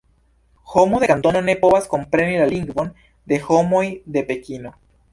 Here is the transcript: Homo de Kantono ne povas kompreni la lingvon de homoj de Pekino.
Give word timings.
Homo 0.73 0.99
de 1.03 1.09
Kantono 1.11 1.43
ne 1.51 1.55
povas 1.67 1.87
kompreni 1.93 2.41
la 2.41 2.49
lingvon 2.57 2.93
de 3.33 3.43
homoj 3.47 3.87
de 4.17 4.29
Pekino. 4.33 4.79